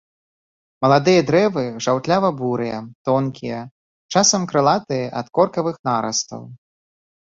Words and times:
Маладыя 0.85 1.21
дрэвы 1.29 1.65
жаўтлява-бурыя, 1.87 2.77
тонкія, 3.11 3.61
часам 4.15 4.41
крылатыя 4.55 5.07
ад 5.23 5.27
коркавых 5.41 5.75
нарастаў. 5.93 6.41